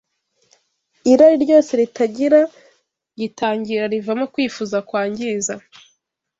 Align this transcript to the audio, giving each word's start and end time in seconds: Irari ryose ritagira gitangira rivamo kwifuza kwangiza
Irari 1.11 1.35
ryose 1.45 1.71
ritagira 1.79 2.41
gitangira 3.19 3.83
rivamo 3.93 4.25
kwifuza 4.33 4.77
kwangiza 4.87 5.53